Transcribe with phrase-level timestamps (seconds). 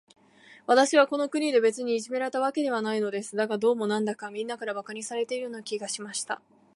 [0.65, 3.35] 私はこの国で、別にいじめられたわけではないのです。
[3.35, 6.41] だが、どうも、なんだか、みんなから馬鹿にされているような気がしました。